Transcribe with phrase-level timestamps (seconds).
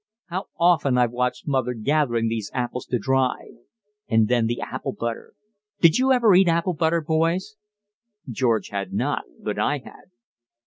[0.29, 3.51] How often I've watched mother gathering these apples to dry!
[4.07, 5.33] And then, the apple butter!
[5.79, 7.55] Did you ever eat apple butter, boys?"
[8.27, 10.05] George had not, but I had.